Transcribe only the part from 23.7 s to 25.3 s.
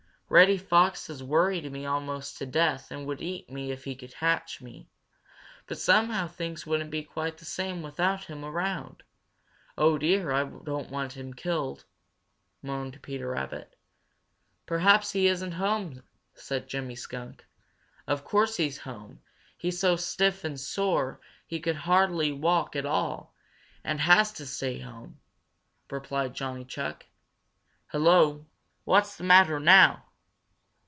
and has to stay home,"